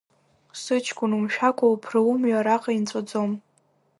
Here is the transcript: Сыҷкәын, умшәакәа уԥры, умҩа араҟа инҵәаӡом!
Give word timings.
Сыҷкәын, 0.61 1.11
умшәакәа 1.17 1.65
уԥры, 1.73 2.01
умҩа 2.09 2.37
араҟа 2.39 2.71
инҵәаӡом! 2.77 3.31